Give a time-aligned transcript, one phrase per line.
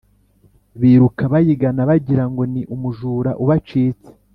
[0.79, 4.09] biruka bayigana bagira ngo ni umujura ubacitse